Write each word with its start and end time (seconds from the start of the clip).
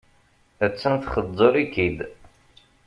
Attan 0.65 0.95
txeẓẓer-ik-id. 0.99 1.97